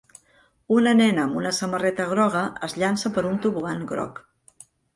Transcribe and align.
Una 0.77 0.93
nena 0.99 1.25
amb 1.25 1.37
una 1.41 1.51
samarreta 1.59 2.09
groga 2.15 2.43
es 2.71 2.77
llança 2.85 3.13
per 3.19 3.27
un 3.35 3.39
tobogan 3.47 3.87
groc. 3.95 4.23